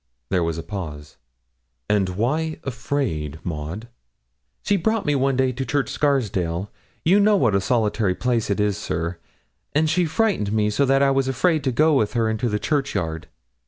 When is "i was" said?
11.03-11.27